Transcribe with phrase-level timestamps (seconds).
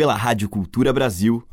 [0.00, 1.46] pela Rádio Cultura Brasil.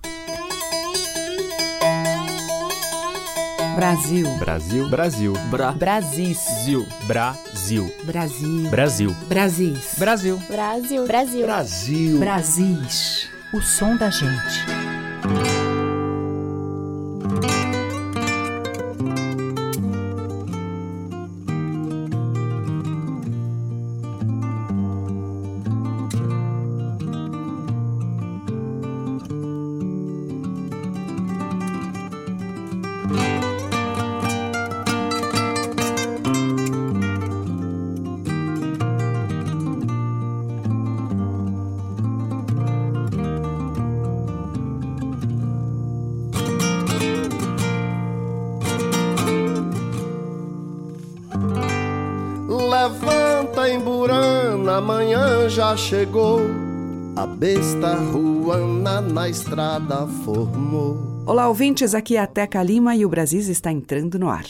[3.75, 4.25] Brasil.
[4.39, 4.89] Brasil.
[4.89, 5.33] Brasil.
[5.51, 5.73] Bra.
[5.73, 6.45] Brasis.
[6.45, 6.87] Brasil.
[7.07, 7.93] Brasil.
[8.05, 8.69] Brasil.
[8.69, 9.15] Brasil.
[9.27, 9.95] Brasis.
[9.99, 10.37] Brasil.
[10.47, 11.05] Brasil.
[11.05, 11.45] Brasil.
[11.45, 12.19] Brasil.
[12.19, 13.29] Brasis.
[13.53, 14.76] O som da gente.
[55.77, 56.41] Chegou.
[57.15, 60.97] A besta ruana na estrada formou.
[61.25, 64.45] Olá, ouvintes, aqui é a Teca Lima e o Brasis está entrando no ar.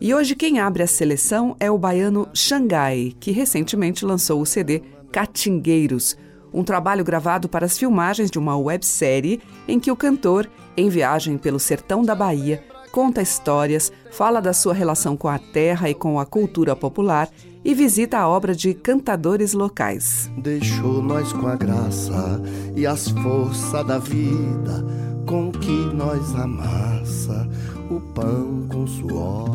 [0.00, 4.82] E hoje quem abre a seleção é o baiano Xangai, que recentemente lançou o CD
[5.12, 6.16] Catingueiros,
[6.52, 11.38] um trabalho gravado para as filmagens de uma websérie em que o cantor, em viagem
[11.38, 16.18] pelo sertão da Bahia, conta histórias, fala da sua relação com a terra e com
[16.18, 17.28] a cultura popular
[17.64, 20.30] e visita a obra de cantadores locais.
[20.36, 22.40] Deixou nós com a graça
[22.76, 24.84] e as forças da vida,
[25.26, 27.48] com que nós amassa
[27.90, 29.50] o pão com suor.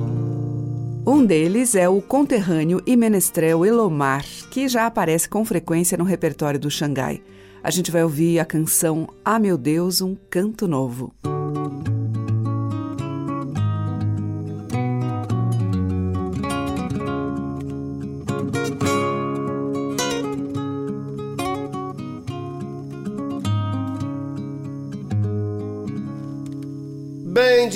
[1.06, 6.60] Um deles é o conterrâneo e menestrel Elomar, que já aparece com frequência no repertório
[6.60, 7.22] do Xangai.
[7.64, 11.14] A gente vai ouvir a canção Ah Meu Deus, um canto novo.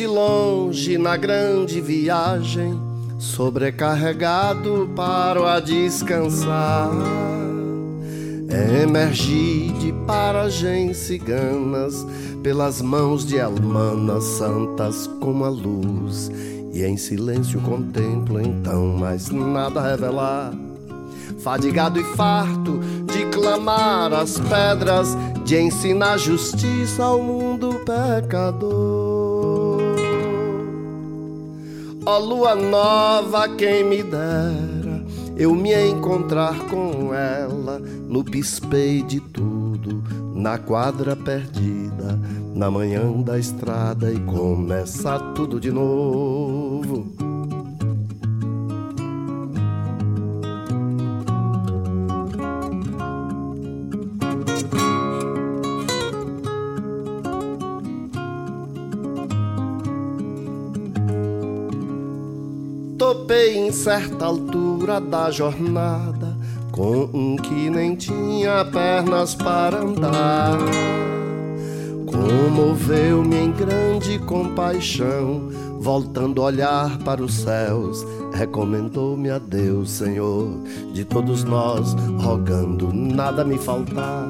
[0.02, 2.82] De longe na grande viagem,
[3.20, 6.89] sobrecarregado paro a descansar.
[8.82, 12.04] Emergi de paragens ciganas,
[12.42, 16.32] pelas mãos de almanas santas como a luz,
[16.73, 20.52] e em silêncio contemplo então, mas nada revelar.
[21.44, 29.11] Fadigado e farto de clamar as pedras, de ensinar justiça ao mundo pecador.
[32.06, 34.82] Ó lua nova, quem me dera
[35.42, 40.04] eu me encontrar com ela no pispei de tudo,
[40.36, 42.20] na quadra perdida,
[42.54, 47.30] na manhã da estrada e começa tudo de novo.
[63.81, 66.37] Certa altura da jornada
[66.71, 70.55] com um que nem tinha pernas para andar.
[72.05, 75.49] Comoveu-me em grande compaixão,
[75.80, 80.61] voltando a olhar para os céus, recomendou-me a Deus, Senhor,
[80.93, 84.27] de todos nós, rogando nada me faltar.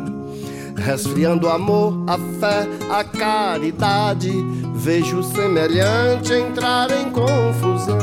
[0.78, 4.32] Resfriando o amor, a fé, a caridade,
[4.76, 8.01] vejo semelhante entrar em confusão.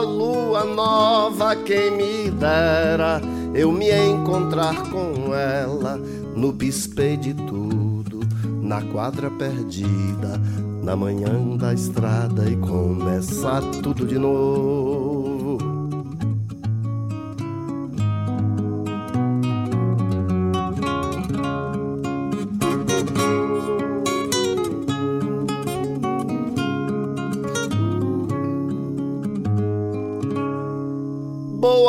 [0.00, 3.20] Lua nova, quem me dera
[3.54, 6.00] eu me encontrar com ela
[6.36, 8.20] no bispei de tudo,
[8.62, 10.40] na quadra perdida,
[10.82, 15.17] na manhã da estrada e começar tudo de novo.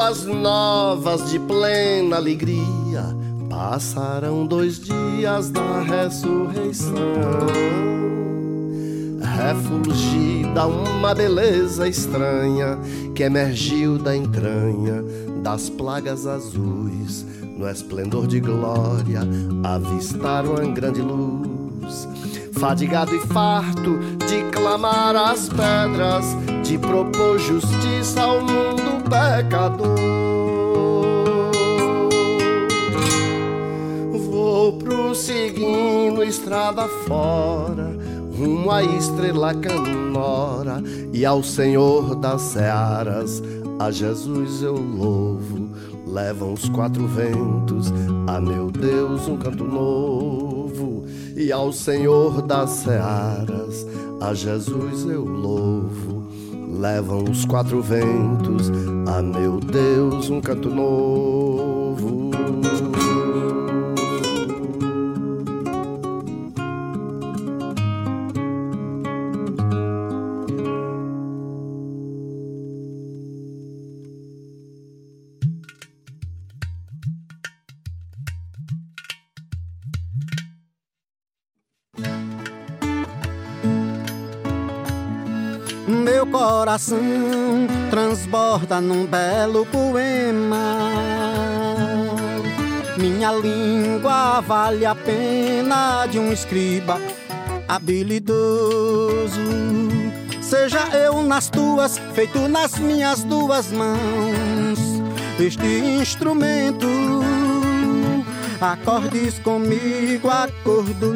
[0.09, 3.15] Boas novas de plena alegria,
[3.47, 6.95] passaram dois dias da ressurreição.
[9.21, 12.79] Refulgida uma beleza estranha
[13.13, 15.03] que emergiu da entranha
[15.43, 17.23] das plagas azuis,
[17.55, 19.21] no esplendor de glória,
[19.63, 22.07] avistaram a grande luz.
[22.53, 26.25] Fadigado e farto de clamar as pedras,
[26.67, 29.97] de propor justiça ao mundo pecador.
[34.29, 37.97] Vou prosseguindo estrada fora,
[38.37, 43.41] rumo à estrela canora e ao Senhor das searas.
[43.79, 45.69] A Jesus eu louvo,
[46.05, 47.91] levam os quatro ventos.
[48.27, 51.05] A meu Deus, um canto novo.
[51.35, 53.87] E ao Senhor das searas,
[54.19, 56.18] a Jesus eu louvo.
[56.79, 58.71] Levam os quatro ventos.
[59.05, 61.78] A meu Deus, um canto novo.
[86.69, 87.01] Coração
[87.89, 90.91] transborda num belo poema.
[92.95, 97.01] Minha língua vale a pena de um escriba
[97.67, 99.39] habilidoso.
[100.43, 104.77] Seja eu nas tuas, feito nas minhas duas mãos.
[105.39, 106.85] Este instrumento,
[108.61, 111.15] acordes comigo, acordo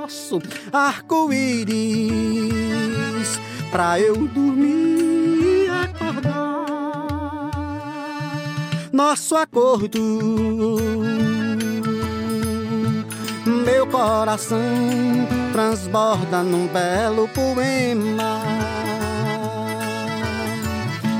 [0.00, 0.42] nosso
[0.72, 2.24] arco-íris
[3.70, 6.44] pra eu dormir e acordar.
[8.92, 10.00] Nosso acordo,
[13.44, 14.60] meu coração
[15.52, 18.40] transborda num belo poema.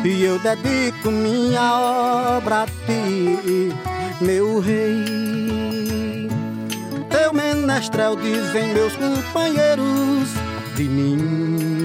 [0.05, 1.75] E eu dedico minha
[2.37, 3.73] obra a ti,
[4.21, 6.29] meu rei.
[7.11, 10.29] Teu menestrel dizem meus companheiros
[10.77, 11.84] de mim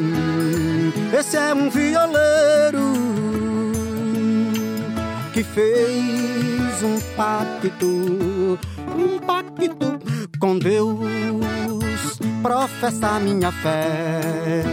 [1.14, 2.94] esse é um violeiro
[5.34, 8.60] que fez um pacto,
[8.96, 10.00] um pacto
[10.40, 11.00] com Deus.
[12.42, 14.64] Professa minha fé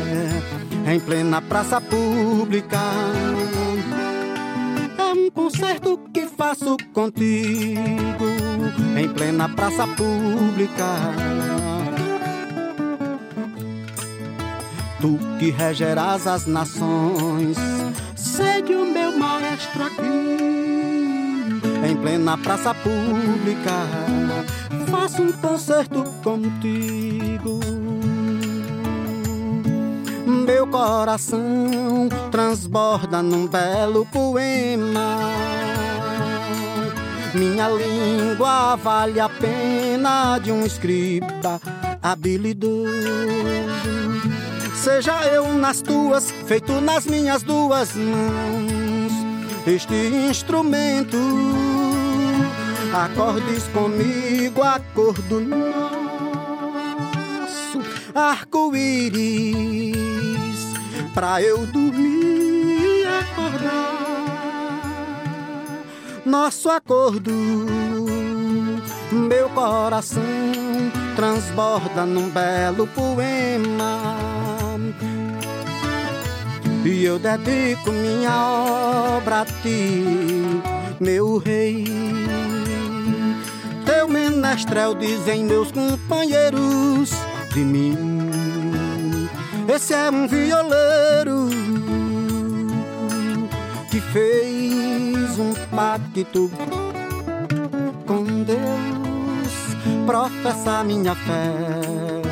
[0.86, 2.78] em plena praça pública.
[4.98, 8.26] É um concerto que faço contigo
[8.96, 11.75] em plena praça pública
[15.06, 17.56] tu que regerás as nações.
[18.16, 20.36] Segue o meu maestro aqui,
[21.88, 23.86] em plena praça pública.
[24.90, 27.60] Faço um concerto contigo.
[30.26, 35.18] Meu coração transborda num belo poema.
[37.32, 41.60] Minha língua vale a pena de um escriba
[42.02, 44.15] habilidoso
[44.86, 49.12] Seja eu nas tuas, feito nas minhas duas mãos.
[49.66, 49.96] Este
[50.30, 51.18] instrumento,
[52.94, 55.90] acordes comigo, acordo nosso,
[58.14, 59.26] arco-íris,
[61.12, 63.90] pra eu dormir e acordar.
[66.24, 67.32] Nosso acordo,
[69.10, 70.22] meu coração
[71.16, 74.35] transborda num belo poema
[76.86, 80.04] e eu dedico minha obra a ti,
[81.00, 81.84] meu rei.
[83.84, 87.10] Teu menestrel dizem meus companheiros
[87.52, 89.28] de mim.
[89.68, 91.48] Esse é um violeiro
[93.90, 96.50] que fez um pacto
[98.06, 98.56] com Deus.
[100.06, 102.26] Professa minha fé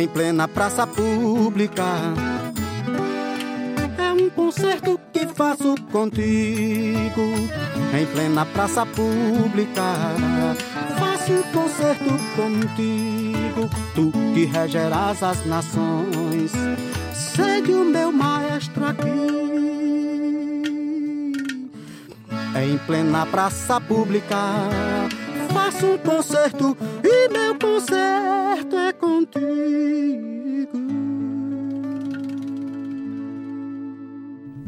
[0.00, 1.84] em plena praça pública
[4.28, 7.22] concerto que faço contigo
[7.92, 9.82] em plena praça pública.
[10.98, 16.52] Faço um concerto contigo, tu que regerás as nações.
[17.14, 19.30] Segue o meu maestro aqui.
[22.62, 24.36] Em plena praça pública,
[25.52, 29.99] faço um concerto e meu concerto é contigo.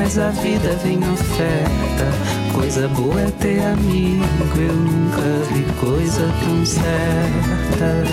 [0.00, 2.54] Mais a vida vem oferta.
[2.54, 4.24] Coisa boa é ter amigo,
[4.56, 5.20] eu nunca
[5.52, 8.04] vi coisa tão certa.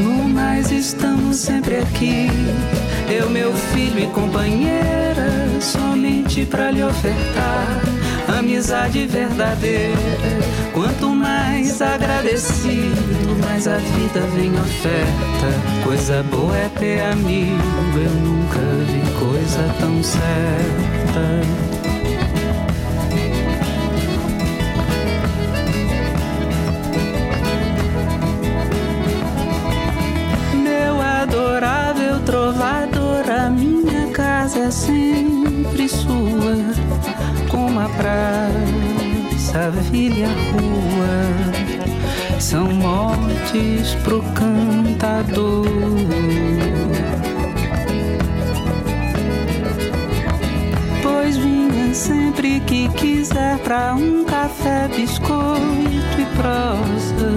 [0.00, 2.28] No mais estamos sempre aqui,
[3.06, 9.98] eu, meu filho e companheira, somente para lhe ofertar amizade verdadeira.
[10.72, 15.84] Quanto mais agradecido, mais a vida vem oferta.
[15.84, 17.62] Coisa boa é ter amigo,
[17.96, 21.64] eu nunca vi coisa tão certa.
[31.24, 35.33] adorável trovador, a minha casa é sempre
[38.04, 38.50] como a
[39.30, 41.24] praça, a vila e a rua,
[42.38, 45.66] são mortes pro cantador.
[51.02, 57.32] Pois vinha sempre que quiser pra um café, biscoito e prosa,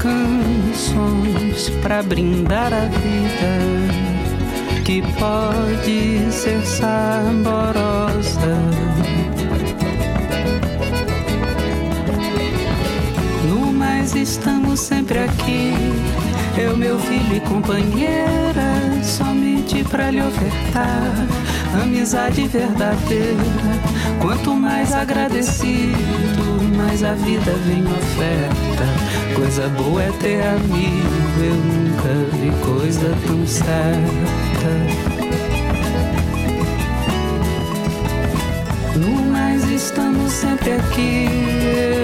[0.00, 4.02] canções pra brindar a vida
[4.84, 8.02] que pode ser saborosa.
[14.22, 15.72] Estamos sempre aqui,
[16.56, 21.26] eu, meu filho e companheira, somente pra lhe ofertar
[21.82, 23.36] amizade verdadeira.
[24.20, 29.34] Quanto mais agradecido, mais a vida vem oferta.
[29.34, 33.82] Coisa boa é ter amigo, eu nunca vi coisa tão certa.
[38.96, 41.26] No mais estamos sempre aqui,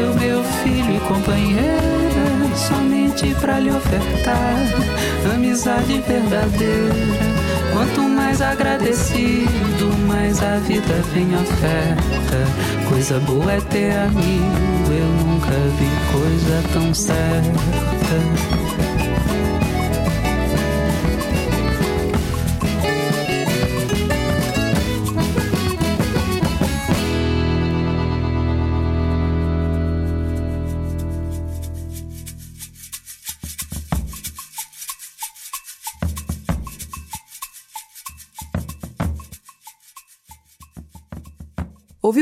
[0.02, 4.98] eu, meu filho e companheira, somente pra lhe ofertar
[5.38, 6.94] amizade verdadeira.
[7.72, 12.88] Quanto mais agradecido, mais a vida vem oferta.
[12.88, 17.18] Coisa boa é ter amigo, eu nunca vi coisa tão certa.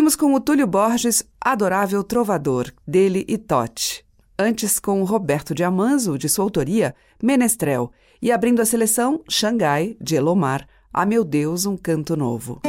[0.07, 4.05] Ouvimos com o Túlio Borges Adorável Trovador, dele e Totti.
[4.39, 7.91] Antes com Roberto de Amanzo, de sua autoria, Menestrel.
[8.23, 12.61] E abrindo a seleção, Xangai, de Elomar, A Meu Deus, um Canto Novo.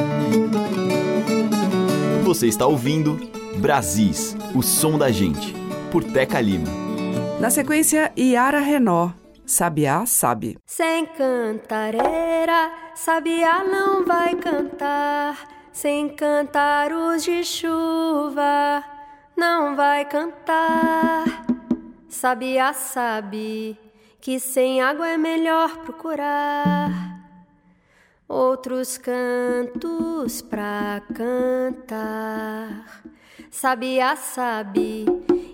[2.23, 3.19] Você está ouvindo
[3.59, 5.53] Brasis, o som da gente,
[5.91, 6.65] por Teca Lima.
[7.39, 9.11] Na sequência, Iara Renó,
[9.45, 10.57] Sabiá sabe.
[10.65, 15.56] Sem cantareira, Sabiá não vai cantar.
[15.79, 18.83] Sem cantaros de chuva,
[19.35, 21.45] não vai cantar.
[22.09, 23.77] Sabiá sabe
[24.19, 26.89] que sem água é melhor procurar
[28.27, 33.03] outros cantos pra cantar.
[33.51, 35.05] Sabiá sabe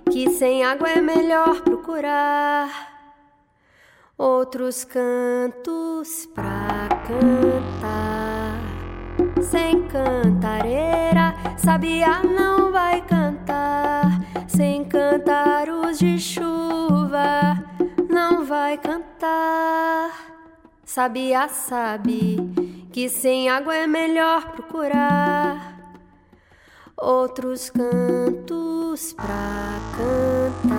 [0.10, 2.70] que sem água é melhor procurar
[4.18, 8.33] outros cantos pra cantar
[9.54, 14.20] sem cantareira, sabiá não vai cantar.
[14.48, 17.64] Sem cantaros de chuva,
[18.10, 20.10] não vai cantar.
[20.84, 22.38] Sabiá sabe
[22.92, 25.78] que sem água é melhor procurar
[26.98, 30.72] outros cantos pra cantar.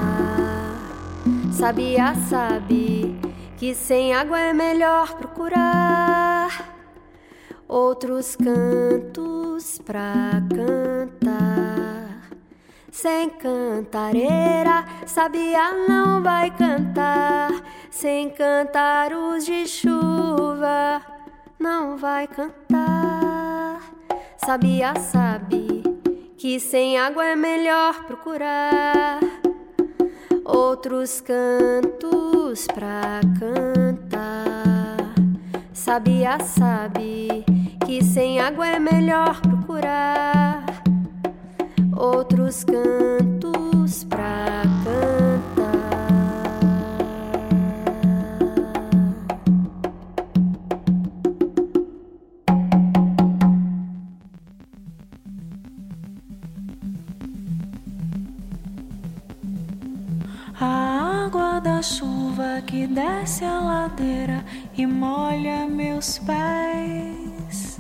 [1.52, 3.16] Sabiá sabe
[3.56, 6.73] que sem água é melhor procurar
[7.68, 12.30] outros cantos pra cantar.
[12.90, 17.50] Sem cantareira, sabiá não vai cantar.
[17.90, 21.02] sem cantar os de chuva,
[21.58, 23.80] não vai cantar.
[24.36, 25.82] Sabia, sabe
[26.36, 29.20] que sem água é melhor procurar
[30.44, 34.73] outros cantos pra cantar.
[35.84, 37.44] Sabia, sabe
[37.84, 40.64] que sem água é melhor procurar
[41.94, 45.74] outros cantos pra cantar.
[60.58, 64.42] A água da chuva que desce a ladeira
[64.76, 67.78] e molha meus pés.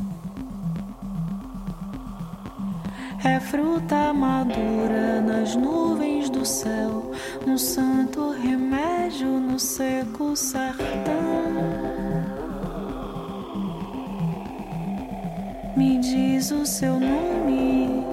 [3.24, 7.10] É fruta madura nas nuvens do céu,
[7.46, 10.84] um santo remédio no seco sertão.
[15.76, 18.04] Me diz o seu nome,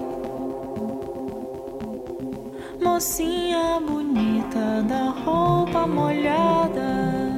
[2.82, 7.31] mocinha bonita da roupa molhada.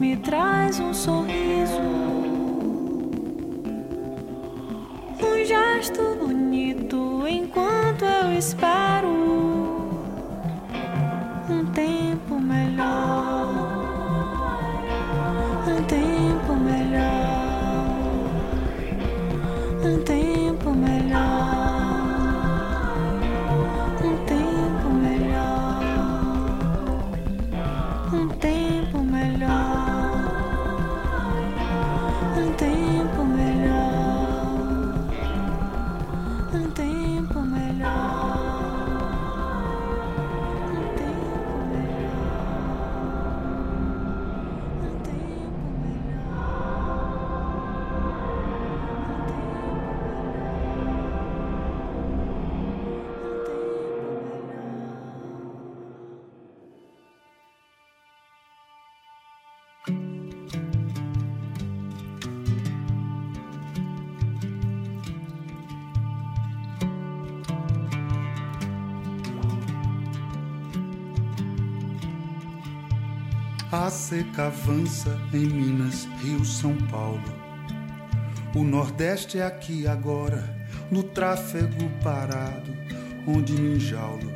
[0.00, 1.78] Me traz um sorriso.
[5.22, 9.19] Um gesto bonito enquanto eu espero
[74.10, 77.22] seca avança em Minas, Rio, São Paulo.
[78.56, 80.52] O Nordeste é aqui agora,
[80.90, 82.74] no tráfego parado,
[83.24, 84.32] onde me enjaulo.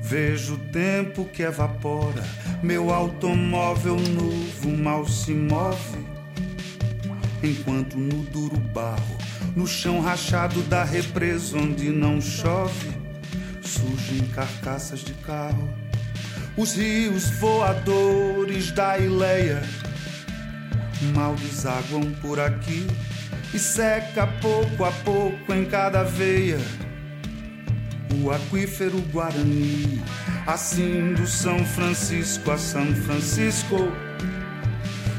[0.00, 2.24] Vejo o tempo que evapora,
[2.62, 5.98] meu automóvel novo mal se move.
[7.42, 9.18] Enquanto no duro barro,
[9.54, 12.88] no chão rachado da represa onde não chove,
[13.60, 15.68] surgem carcaças de carro
[16.58, 19.62] os rios voadores da Ileia
[21.14, 22.84] mal desaguam por aqui
[23.54, 26.58] e seca pouco a pouco em cada veia
[28.20, 30.02] o aquífero Guarani,
[30.46, 33.76] assim do São Francisco a São Francisco.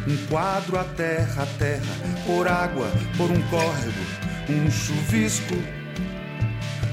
[0.08, 4.02] Um quadro a terra a terra, por água, por um córrego,
[4.50, 5.56] um chuvisco.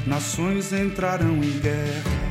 [0.07, 2.26] Nações entrarão em guerra.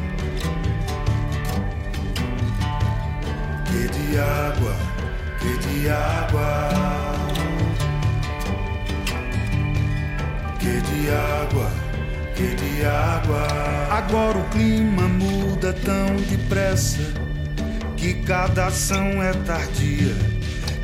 [3.76, 4.76] Que de água,
[5.38, 6.70] que de água.
[10.58, 11.72] Que de água,
[12.36, 13.48] que de água.
[13.92, 17.02] Agora o clima muda tão depressa
[17.98, 20.16] que cada ação é tardia,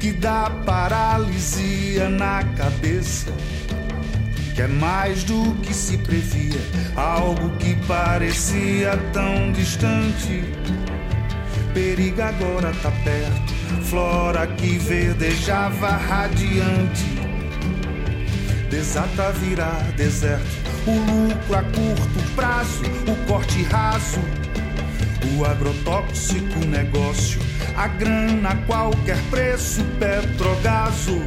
[0.02, 3.32] que dá paralisia na cabeça.
[4.54, 6.60] Que é mais do que se previa,
[6.98, 10.44] algo que parecia tão distante
[11.74, 13.62] perigo agora tá perto.
[13.84, 17.06] Flora que verdejava radiante,
[18.70, 20.62] desata virar deserto.
[20.88, 24.20] O lucro a curto prazo, o corte raso,
[25.38, 27.40] o agrotóxico negócio,
[27.76, 31.22] a grana a qualquer preço, petrogaso.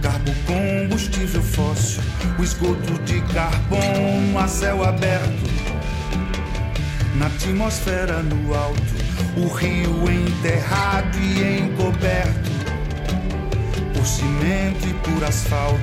[0.00, 2.02] Carbo combustível fóssil,
[2.38, 5.50] o esgoto de carbono a céu aberto,
[7.16, 8.95] na atmosfera no alto
[9.36, 12.50] o rio enterrado e encoberto
[13.94, 15.78] por cimento e por asfalto.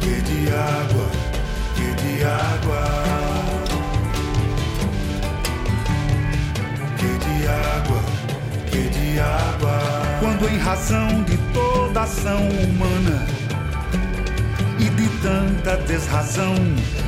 [0.00, 1.10] Que de água,
[1.74, 2.84] que de água,
[6.96, 8.00] que de água,
[8.70, 9.80] que de água.
[10.20, 13.26] Quando em razão de toda ação humana
[14.78, 16.54] e de tanta desrazão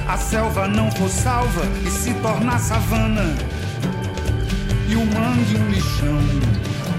[0.08, 3.34] a selva não for salva e se tornar savana.
[4.88, 6.20] E o mangue um lixão.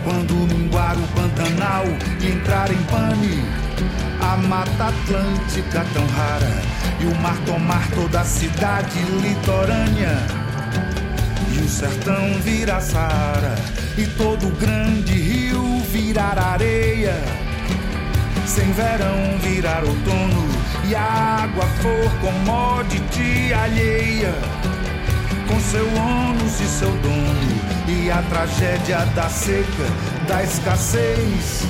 [0.03, 1.83] Quando minguar o Pantanal
[2.21, 3.43] e entrar em pane
[4.21, 6.61] a Mata Atlântica tão rara
[6.99, 10.17] e o mar tomar toda a cidade litorânea.
[11.53, 13.55] E o sertão virar Saara
[13.97, 17.15] e todo grande rio virar areia.
[18.45, 20.47] Sem verão virar outono
[20.89, 24.33] e a água for commodity alheia,
[25.47, 29.85] com seu ônus e seu dono, e a tragédia da seca,
[30.27, 31.63] da escassez,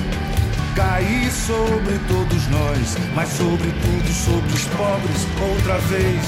[0.76, 6.24] cair sobre todos nós, mas sobretudo sobre os pobres outra vez,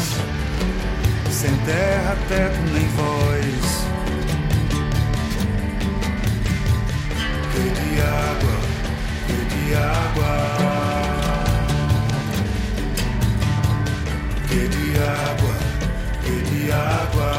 [1.31, 3.87] sem terra, teto nem voz.
[7.55, 8.59] De água,
[9.49, 11.00] de água.
[14.51, 15.55] Que de água,
[16.25, 17.31] que de água.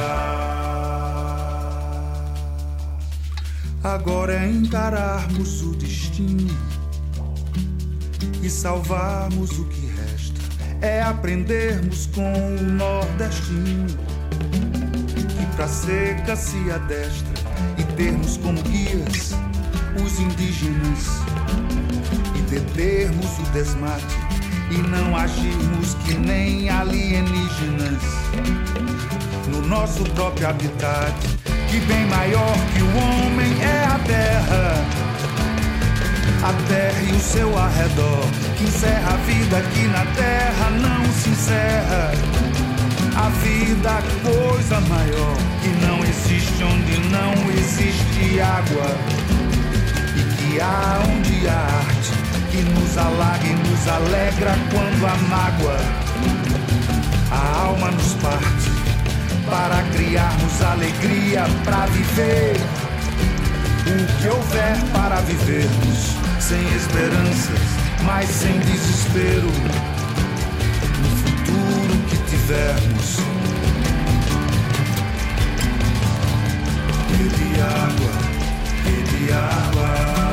[3.84, 6.58] Agora é encararmos o destino
[8.42, 10.40] e salvarmos o que resta.
[10.82, 13.88] É aprendermos com o nordestino
[15.38, 17.34] que pra seca se adestra
[17.78, 19.34] e termos como guias
[20.02, 21.08] os indígenas
[22.38, 24.31] e determos o desmate
[24.72, 28.02] e não agirmos que nem alienígenas
[29.50, 31.14] no nosso próprio habitat,
[31.70, 34.74] que bem maior que o homem é a terra.
[36.44, 38.26] A terra e o seu arredor,
[38.58, 42.12] que encerra a vida aqui na terra, não se encerra.
[43.16, 48.98] A vida, coisa maior, que não existe onde não existe água,
[50.16, 52.21] e que há onde há arte
[52.52, 55.78] que nos alaga e nos alegra quando a mágoa
[57.32, 58.70] a alma nos parte
[59.50, 62.56] para criarmos alegria para viver
[63.88, 67.60] o que houver para vivermos sem esperanças,
[68.04, 69.48] mas sem desespero
[71.02, 73.20] no futuro que tivermos.
[77.14, 78.12] E de água,
[78.86, 80.31] e de água.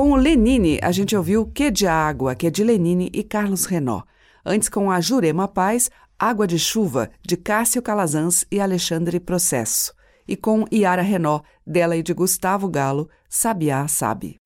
[0.00, 3.66] Com o Lenine, a gente ouviu Que de Água, que é de Lenine e Carlos
[3.66, 4.00] Renó.
[4.42, 9.92] Antes, com a Jurema Paz, Água de Chuva, de Cássio Calazans e Alexandre Processo.
[10.26, 14.39] E com Iara Renó, dela e de Gustavo Galo, Sabiá Sabe.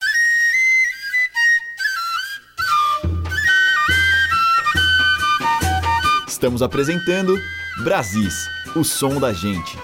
[6.35, 7.41] Estamos apresentando
[7.85, 9.79] Brasis, o som da gente.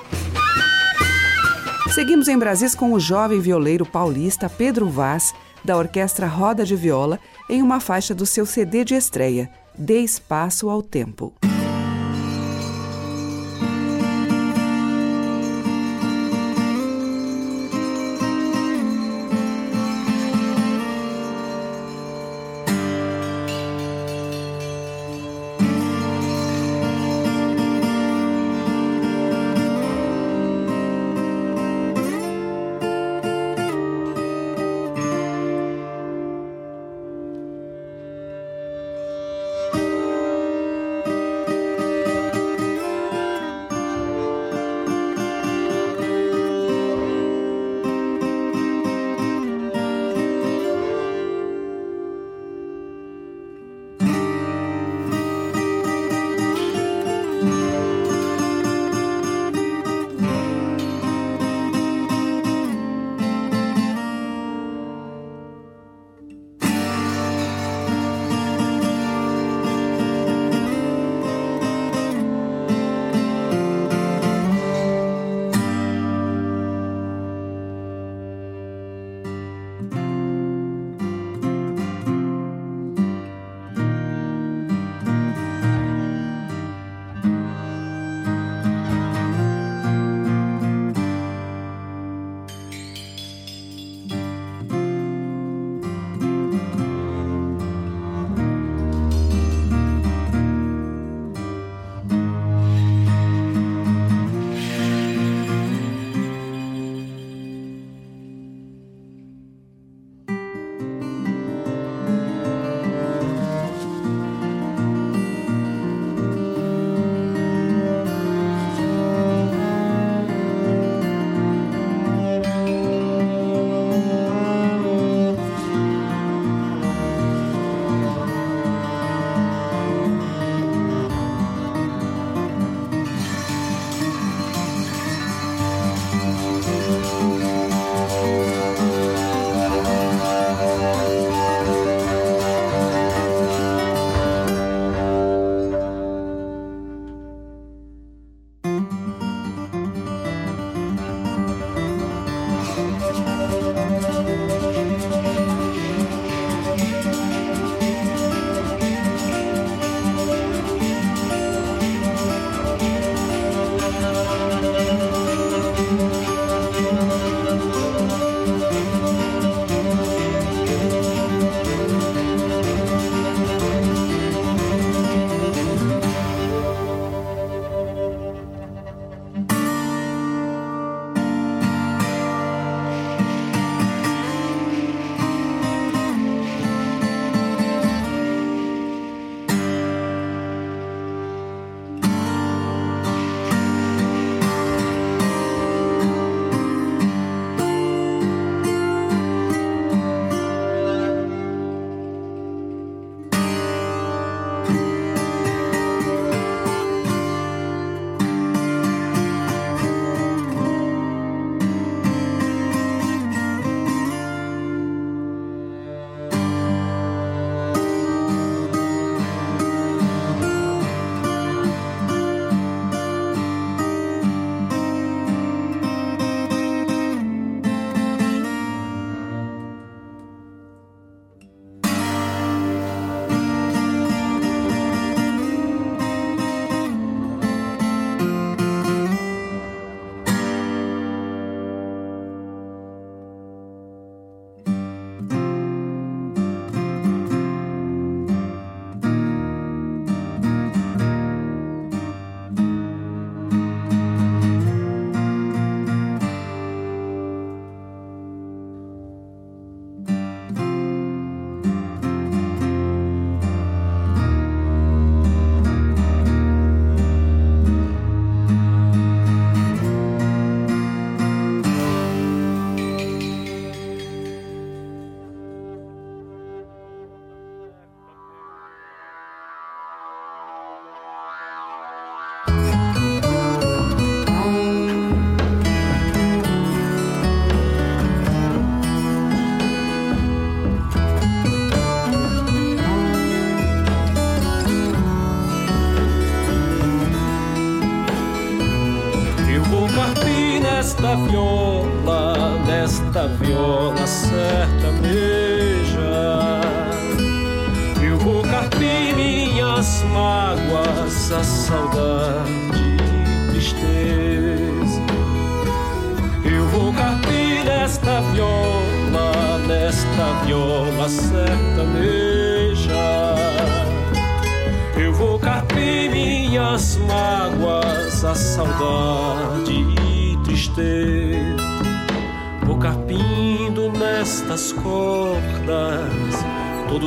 [1.95, 5.33] Seguimos em Brasis com o jovem violeiro paulista Pedro Vaz,
[5.65, 10.69] da Orquestra Roda de Viola, em uma faixa do seu CD de estreia, Dê Espaço
[10.69, 11.33] ao Tempo.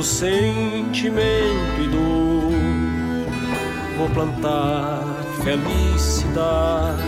[0.04, 2.52] Sentimento e dor.
[3.96, 5.02] Vou plantar
[5.42, 7.00] felicidade,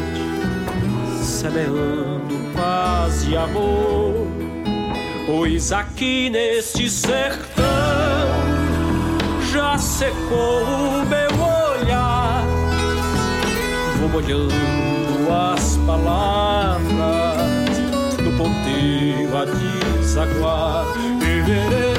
[1.22, 4.26] semeando paz e amor.
[5.26, 7.64] Pois aqui neste sertão
[9.52, 11.30] já secou o meu
[11.80, 12.44] olhar.
[13.98, 14.52] Vou molhando
[15.52, 17.36] as palavras
[18.22, 20.86] no ponteiro a desaguar.
[21.48, 21.95] Eu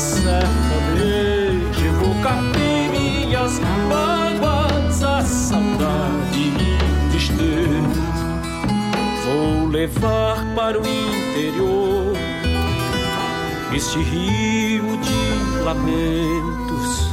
[0.00, 3.58] Eu vou capir minhas
[3.88, 8.00] mágoas, a saudade e tristeza.
[9.24, 12.16] Vou levar para o interior
[13.74, 17.10] este rio de lamentos.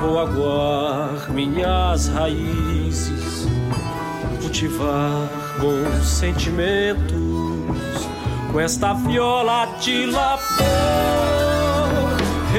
[0.00, 3.46] Vou aguar minhas raízes,
[4.40, 5.28] cultivar
[5.60, 7.20] bons sentimentos
[8.50, 11.59] com esta viola de labor.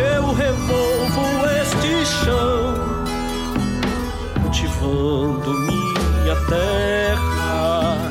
[0.02, 2.74] Eu revolvo este chão,
[4.42, 8.10] cultivando minha terra,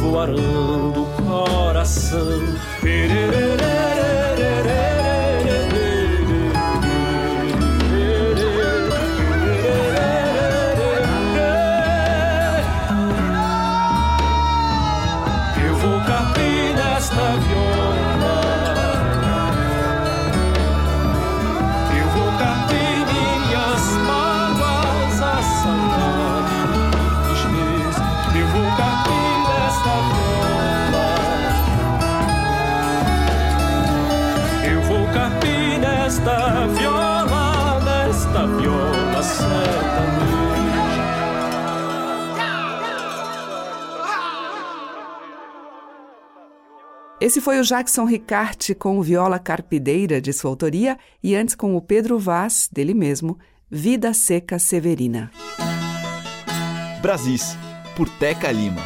[0.00, 2.40] vou arando o coração.
[2.82, 3.91] Eu
[47.22, 51.80] Esse foi o Jackson Ricarte com Viola Carpideira, de sua autoria, e antes com o
[51.80, 53.38] Pedro Vaz, dele mesmo,
[53.70, 55.30] Vida Seca Severina.
[57.00, 57.56] Brasis,
[57.96, 58.82] por Teca Lima.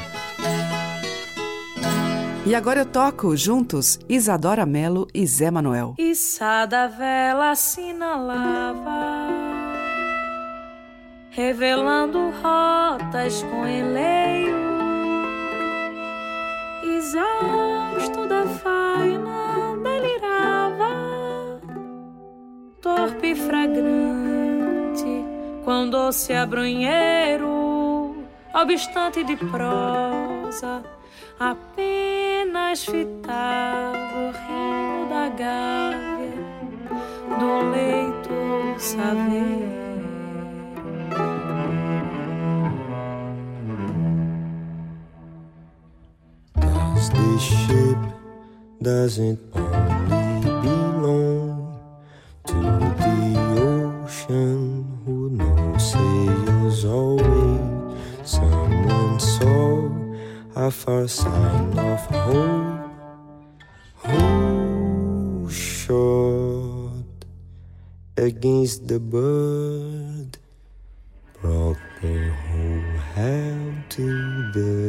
[2.44, 5.94] E agora eu toco juntos Isadora Melo e Zé Manuel.
[5.98, 9.30] Içada vela assinalava,
[11.30, 14.75] revelando rotas com enleio.
[16.94, 21.60] Exausto da faina, delirava,
[22.80, 25.24] torpe e fragrante,
[25.64, 28.16] com doce abrunheiro,
[28.54, 30.84] obstante de prosa,
[31.38, 36.06] apenas fitava o rio da gávea
[37.38, 39.85] do leito saber.
[47.06, 47.98] Cause this ship
[48.82, 51.78] doesn't only belong
[52.46, 53.16] to the
[53.62, 57.60] ocean who knows sails away.
[58.24, 59.88] Someone saw
[60.56, 62.90] a first sign of hope.
[64.06, 67.18] Who shot
[68.16, 70.38] against the bird?
[71.40, 74.85] Broken who held to the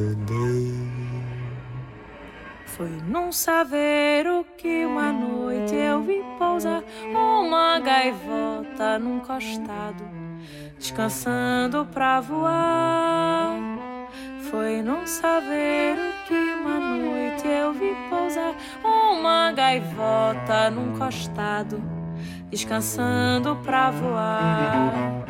[2.78, 10.04] Foi num saveiro que uma noite eu vi pousar uma gaivota num costado,
[10.78, 13.58] descansando pra voar.
[14.52, 21.82] Foi num saveiro que uma noite eu vi pousar uma gaivota num costado,
[22.52, 25.26] descansando pra voar.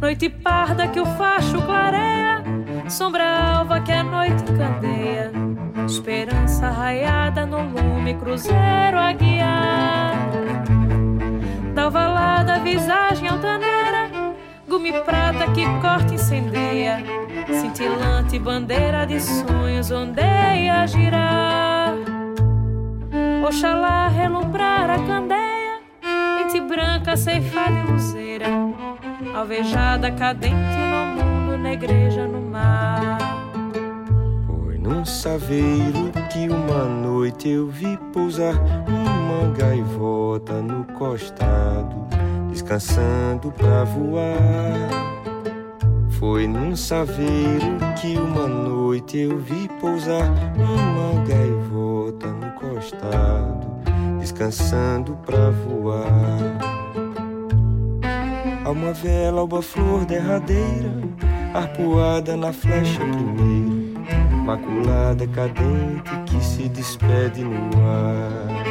[0.00, 2.42] Noite parda que o facho clareia,
[2.88, 5.51] sombra alva que a noite candeia,
[5.92, 10.14] esperança raiada no lume, cruzeiro a guiar.
[11.74, 14.10] Da ovalada visagem altaneira,
[14.66, 16.98] gume prata que corta e incendeia,
[17.60, 21.94] cintilante bandeira de sonhos ondeia girar.
[23.46, 25.80] Oxalá relumbrar a candeia,
[26.40, 28.46] ente branca ceifada e luzeira,
[29.34, 33.21] alvejada cadente no mundo, negreja no mar.
[34.82, 38.56] Num saveiro que uma noite eu vi pousar
[38.88, 41.94] uma gaivota no costado,
[42.50, 44.90] descansando pra voar.
[46.18, 53.68] Foi num saveiro que uma noite eu vi pousar uma gaivota no costado,
[54.18, 56.58] descansando pra voar.
[58.64, 60.90] Há uma vela, uma flor derradeira,
[61.54, 63.61] arpoada na flecha primeira,
[64.42, 68.61] maculada cadente que se despede no ar.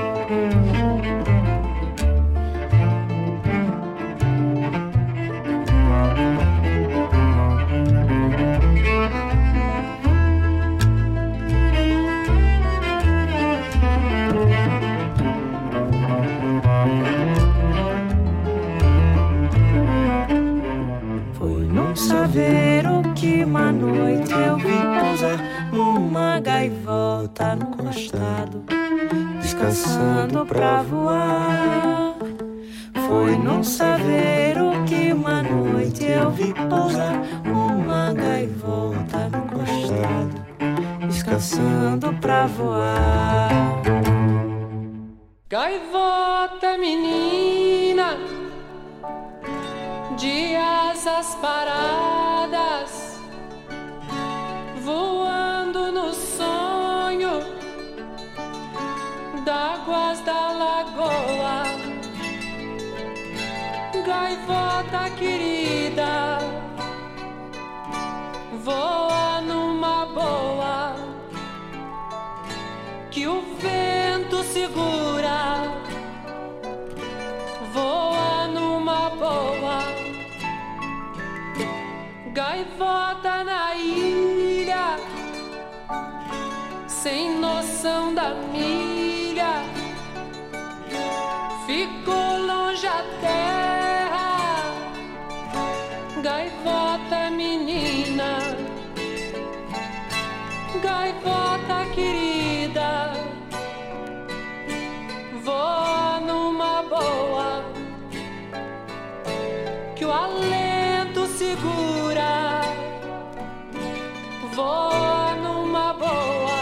[114.53, 116.61] Voa numa boa.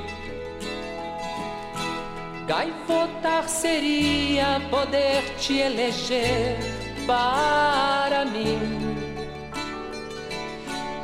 [2.46, 6.58] Gaivotar seria poder te eleger
[7.06, 8.58] para mim.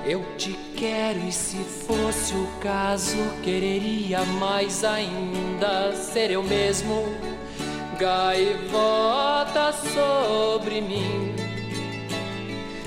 [0.05, 7.26] Eu te quero e se fosse o caso, quereria mais ainda ser eu mesmo.
[7.99, 11.35] Gaivota sobre mim.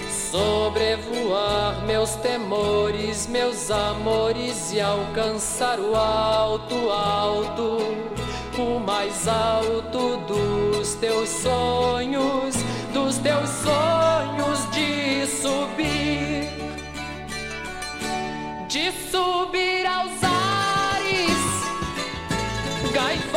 [0.08, 7.80] Sobrevoar meus temores, meus amores e alcançar o alto, alto,
[8.60, 12.54] o mais alto dos teus sonhos,
[12.94, 16.52] dos teus sonhos de subir,
[18.68, 21.40] de subir aos ares,
[22.94, 23.29] gaivota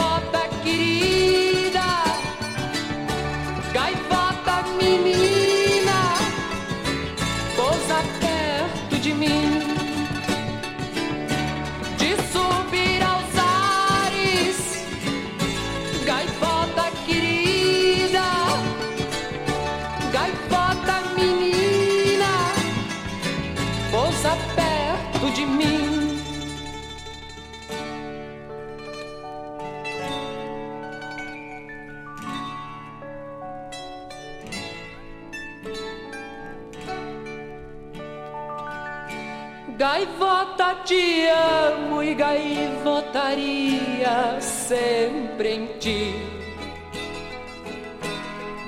[40.85, 46.15] te amo e gaivotaria sempre em ti.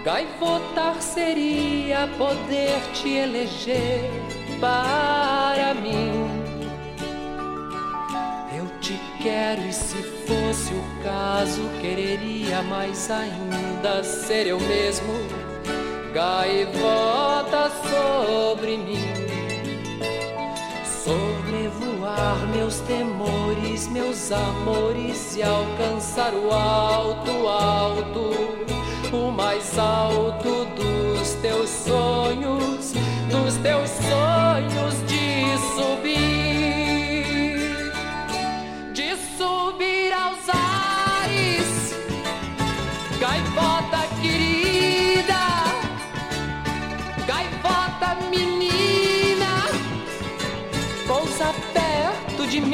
[0.05, 4.11] Gaivotar seria poder te eleger
[4.61, 6.29] para mim.
[8.57, 15.15] Eu te quero e se fosse o caso, quereria mais ainda ser eu mesmo.
[16.13, 19.24] Gaivota sobre mim
[22.53, 28.31] meus temores, meus amores e alcançar o alto, alto,
[29.13, 32.93] o mais alto dos teus sonhos,
[33.31, 36.24] dos teus sonhos de subir,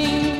[0.01, 0.40] perto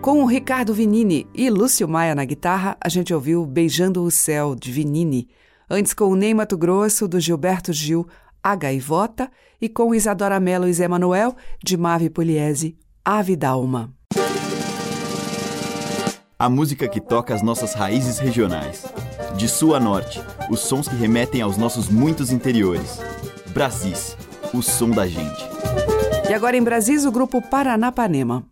[0.00, 4.54] Com o Ricardo Vinini e Lúcio Maia na guitarra, a gente ouviu Beijando o Céu,
[4.54, 5.28] de Vinini.
[5.68, 8.06] Antes com o Ney Mato Grosso, do Gilberto Gil,
[8.40, 9.28] A Gaivota.
[9.60, 13.92] E com Isadora Mello e Zé Manuel, de Mave Pugliese, Ave Dalma.
[16.38, 18.86] A música que toca as nossas raízes regionais.
[19.36, 23.00] De sul a norte, os sons que remetem aos nossos muitos interiores.
[23.48, 24.16] Brasis,
[24.54, 25.44] o som da gente.
[26.30, 28.46] E agora em Brasis, o grupo Paranapanema.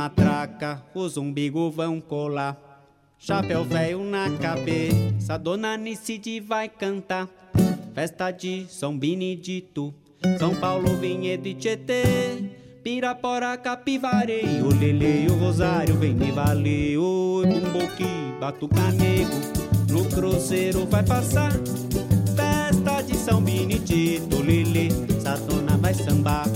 [0.00, 2.56] Matraca, os umbigo vão colar.
[3.18, 7.28] Chapéu velho na cabeça, Dona Nicide vai cantar.
[7.94, 9.92] Festa de São Benedito,
[10.38, 12.02] São Paulo, Vinhedo e Tietê.
[12.82, 16.96] Pirapora, Capivari, o Lele o Rosário vem me valer.
[16.96, 19.36] Oi, Bumboqui, Batucanego,
[19.90, 21.52] no cruzeiro vai passar.
[22.34, 24.88] Festa de São Benedito, Lele,
[25.20, 26.46] Sadona vai sambar.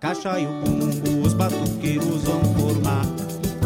[0.00, 3.04] Caixa e o bumbo, os batuqueiros vão formar.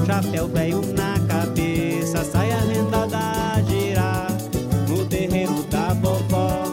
[0.06, 4.28] Chapéu velho na cabeça, saia rendada a girar.
[4.88, 6.64] No terreiro da vovó,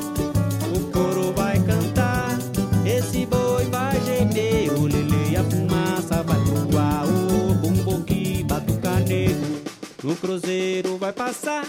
[0.76, 2.38] o coro vai cantar.
[2.86, 7.05] Esse boi vai gemer, o lele e a fumaça vai pro ar.
[7.05, 9.62] O bumbuqui, batucanego,
[10.03, 11.66] no cruzeiro vai passar.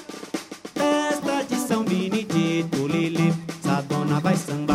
[0.75, 4.70] Festa de São Benedito, lele, sadona vai sambar.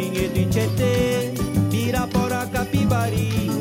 [0.00, 1.30] Vinhedo e Tietê.
[1.70, 3.59] Pirapora, Capibari,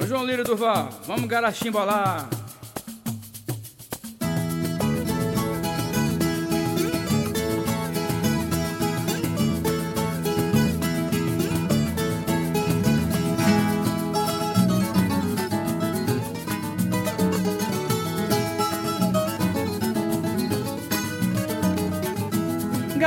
[0.00, 2.28] Ô João Lira Durval, vamos garachimba lá.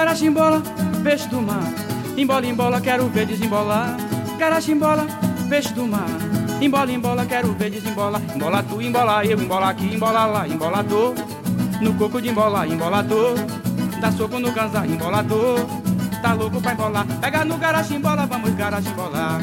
[0.05, 0.61] Garachimbola,
[1.03, 1.63] peixe do mar.
[2.15, 3.97] Embola, embola, quero ver desembolar.
[4.37, 5.07] Garachimbola,
[5.49, 6.05] peixe do mar.
[6.61, 8.21] Embola, embola, quero ver desembola.
[8.35, 11.15] Embola tu, embola eu, embola aqui, embola lá, embolador.
[11.81, 13.35] No coco de embola, embolador.
[13.99, 15.65] Dá soco no ganzá, embolador.
[16.21, 17.07] Tá louco pra embolar.
[17.19, 19.41] Pega no garachimbola, vamos garachimbolar.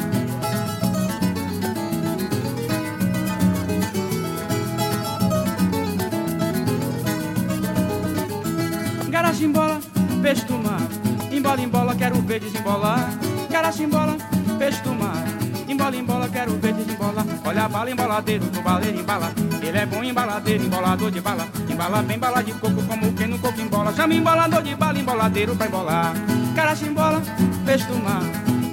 [11.53, 13.09] Embola, embola, quero ver desembolar.
[13.47, 14.17] Garachimbola,
[14.57, 15.23] peixe do mar.
[15.67, 17.25] Embola, Embola, quero ver desembolar.
[17.45, 19.31] Olha a bala, emboladeiro, do baleiro embala.
[19.61, 21.47] Ele é bom embaladeiro, embolador de bala.
[21.69, 23.93] Embala bem bala de coco, como quem no coco embola.
[23.93, 26.13] Chama embolador de bala, emboladeiro pra embolar.
[26.55, 27.21] Carachimbola,
[27.65, 28.23] peixe do mar.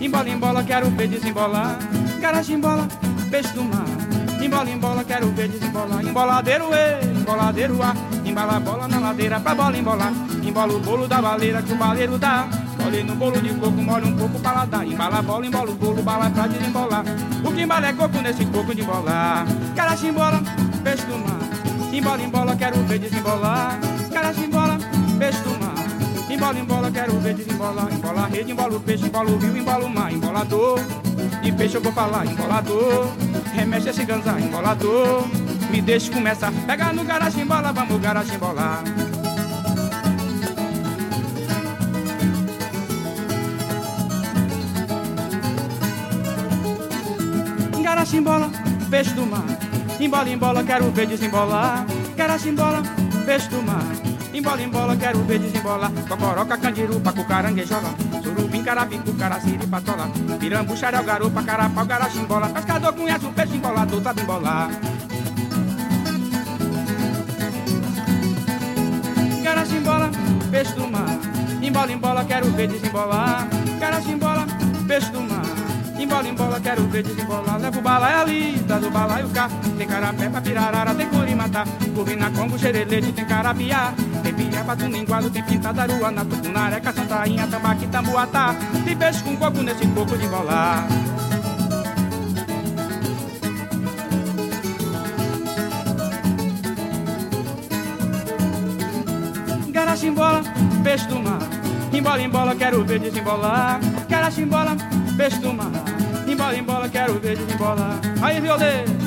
[0.00, 1.78] Embola, embola, quero ver desembolar.
[2.18, 2.88] Carachimbola,
[3.30, 3.84] peixe do mar.
[4.42, 6.02] Embola, embola, quero ver desembolar.
[6.02, 7.94] Emboladeiro, e, emboladeiro, a.
[8.24, 10.12] Embala a bola na ladeira pra bola embolar.
[10.42, 12.48] Embola o bolo da baleira que o baleiro dá.
[12.90, 14.84] No bolo de coco, molha um pouco para dar.
[14.84, 17.04] Embala bola, embola o bolo, bala pra desembolar.
[17.44, 19.46] O que embala é coco nesse coco de embolar.
[19.76, 20.42] Carachimbola,
[20.82, 21.38] peixe do mar.
[21.92, 23.78] Embola, embola, quero ver desembolar.
[24.12, 24.76] Carachimbola,
[25.18, 25.74] peixe do mar.
[26.28, 27.92] Embola, embola, quero ver desembolar.
[27.92, 30.12] Embola a rede, embola o peixe, embola o rio, embola o mar.
[30.12, 30.80] Embolador,
[31.42, 32.26] de peixe eu vou falar.
[32.26, 33.08] Embolador,
[33.54, 34.38] remexe esse ganzá.
[34.38, 35.26] Embolador,
[35.70, 36.52] me deixa começar.
[36.66, 38.82] Pega no garachimbola, vamos garachimbolar.
[48.00, 48.48] Garachimbola,
[48.88, 49.44] peixe do mar.
[50.00, 51.84] Embola, embola, quero ver desembolar.
[52.16, 52.82] Garachimbola,
[53.26, 53.84] peixe do mar.
[54.32, 55.92] Embola, embola, quero ver desembolar.
[56.08, 57.92] Cocoroca, candiru, pacu, caranguejola.
[58.22, 60.08] Surubim, carapicu, caraciri, patola.
[60.40, 62.48] Pirambu, xarel, garopa, carapau, garachimbola.
[62.48, 64.70] Pescador conhece o peixe embolador, sabe embolar.
[69.44, 70.10] Garachimbola,
[70.50, 71.18] peixe do mar.
[71.60, 73.46] Embola, embola, quero ver desembolar.
[73.78, 74.46] Garachimbola,
[74.88, 75.39] peixe do mar.
[76.00, 77.60] Embola, embola, quero ver desembolar.
[77.60, 79.50] Levo bala é ali, dá do balaio cá.
[79.76, 81.64] Tem carapé pra pirarara, tem curimatá.
[81.94, 83.92] Curvina, combo, xerelete, tem carapiá.
[84.22, 86.10] Tem piaba, tuninguado, tem pintadaruá.
[86.10, 88.56] Na tucunareca, santainha, tambaqui, tambuatá.
[88.82, 90.88] Tem peixe com coco nesse coco de bolar.
[99.68, 100.42] Garachimbola,
[100.82, 101.40] peixe do mar.
[101.92, 103.80] Embola, embola, quero ver desembolar.
[104.08, 104.76] Garachimbola,
[105.20, 105.70] peixe do mar.
[106.26, 108.00] Embola, embola, quero ver desembolar.
[108.22, 108.99] Aí, violeiro.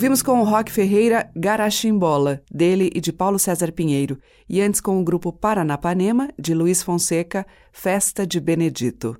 [0.00, 4.98] Ouvimos com o Rock Ferreira Garachimbola, dele e de Paulo César Pinheiro, e antes com
[4.98, 9.14] o grupo Paranapanema, de Luiz Fonseca, Festa de Benedito.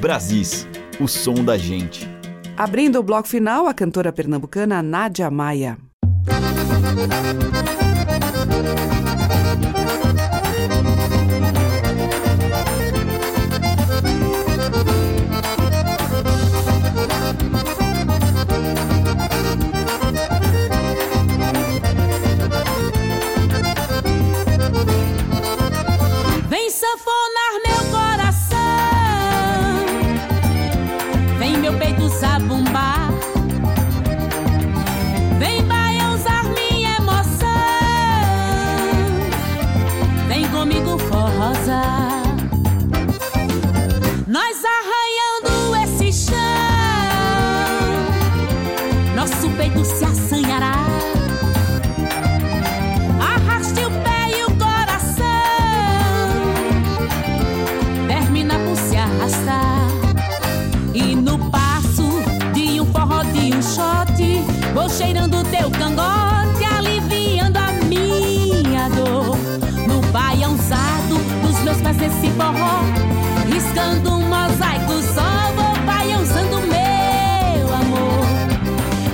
[0.00, 0.66] Brasis,
[0.98, 2.08] o som da gente.
[2.56, 5.76] Abrindo o bloco final, a cantora pernambucana Nádia Maia.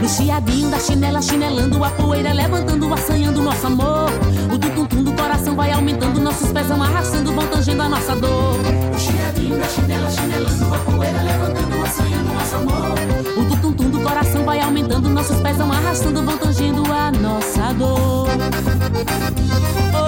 [0.08, 4.08] No chiadinho da chinela, chinelando a poeira, levantando, assanhando nosso amor.
[4.50, 8.56] O tum-tum do coração vai aumentando, nossos pés vão arrastando, vão tangendo a nossa dor.
[8.94, 12.94] O chiadinho da chinela, chinelando a poeira, levantando, assanhando nosso amor.
[13.36, 18.28] O tum-tum do coração vai aumentando, nossos pés vão arrastando, vão tangendo a nossa dor.
[19.92, 20.07] Oh,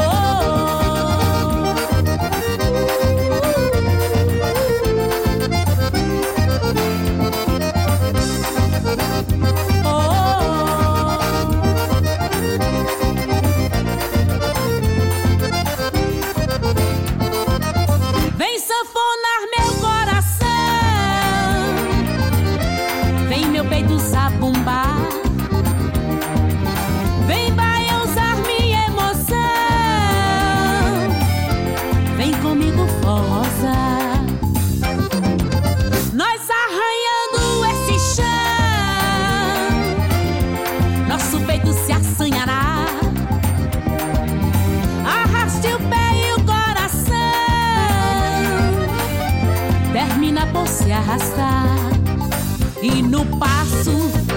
[53.40, 53.90] passo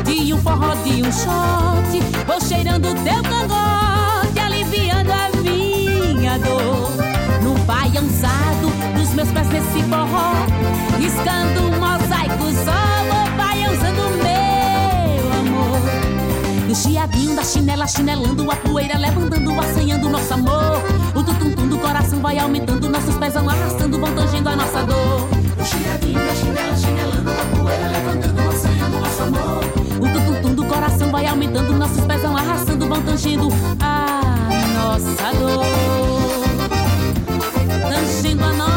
[0.05, 6.91] de um forró de um shot, vou cheirando teu cangote, aliviando a minha dor.
[7.43, 10.33] No baiançado dos meus pés nesse forró,
[10.97, 16.67] riscando um mosaico só, vou baiançando meu amor.
[16.67, 20.81] No chiadinho da chinela, chinelando a poeira, levantando, assanhando nosso amor.
[21.13, 25.42] O tutum-tum do coração vai aumentando, nossos pés vão arrastando, vão tangendo a nossa dor.
[26.13, 29.63] O chiadinho da chinela, chinelando a poeira, levantando, assanhando nosso amor.
[29.99, 33.47] O tutum-tum do coração vai aumentando, nossos pés vão arrastando, vão tangendo
[33.79, 34.21] a
[34.75, 35.65] nossa dor.
[37.89, 38.72] Tangendo a nossa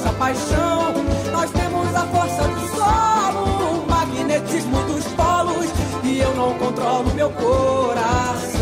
[0.00, 0.94] nossa paixão.
[1.32, 5.66] Nós temos a força do solo, o magnetismo dos polos.
[6.04, 8.60] E eu não controlo meu coração.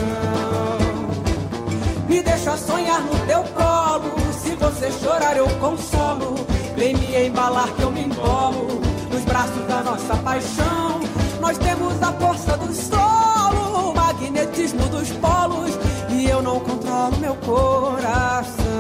[2.09, 4.13] Me deixa sonhar no teu colo.
[4.43, 6.35] Se você chorar, eu consolo.
[6.77, 8.81] Vem me embalar que eu me embolo
[9.11, 11.01] nos braços da nossa paixão.
[11.41, 15.79] Nós temos a força do solo, o magnetismo dos polos.
[16.11, 18.78] E eu não controlo meu coração.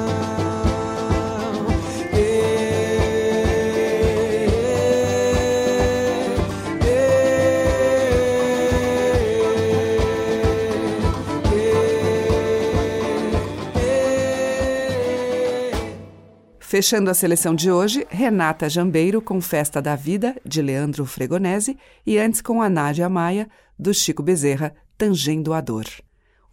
[16.68, 22.18] Fechando a seleção de hoje, Renata Jambeiro com Festa da Vida, de Leandro Fregonese, e
[22.18, 23.48] antes com a Nádia Maia,
[23.78, 25.86] do Chico Bezerra, Tangendo a Dor.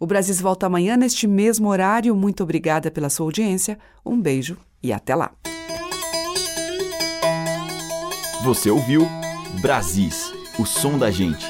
[0.00, 2.16] O Brasil volta amanhã neste mesmo horário.
[2.16, 3.78] Muito obrigada pela sua audiência.
[4.06, 5.32] Um beijo e até lá.
[8.42, 9.06] Você ouviu
[9.60, 11.44] Brasis, o som da gente,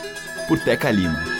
[0.48, 1.35] por Teca Lima.